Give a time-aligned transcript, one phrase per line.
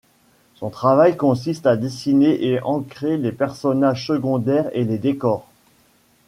[0.55, 5.45] Son travail consiste à dessiner et encrer les personnages secondaires et les décors.